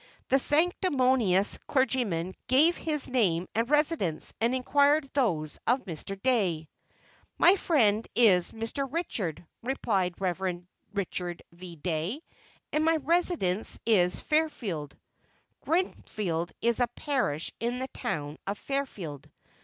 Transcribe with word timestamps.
The 0.29 0.39
sanctimonious 0.39 1.59
clergyman 1.67 2.33
gave 2.47 2.75
his 2.75 3.07
name 3.07 3.47
and 3.53 3.69
residence, 3.69 4.33
and 4.41 4.55
inquired 4.55 5.07
those 5.13 5.59
of 5.67 5.85
Mr. 5.85 6.19
Dey. 6.19 6.67
"My 7.37 7.55
name 7.69 8.05
is 8.15 8.51
Mr. 8.51 8.91
Richard," 8.91 9.45
replied 9.61 10.19
Rev. 10.19 10.63
Richard 10.95 11.43
V. 11.51 11.75
Dey, 11.75 12.23
"and 12.73 12.83
my 12.83 12.95
residence 12.95 13.79
is 13.85 14.19
Fairfield." 14.19 14.97
(Greenfield 15.59 16.51
is 16.63 16.79
a 16.79 16.87
parish 16.87 17.53
in 17.59 17.77
the 17.77 17.87
town 17.89 18.39
of 18.47 18.57
Fairfield.) 18.57 19.29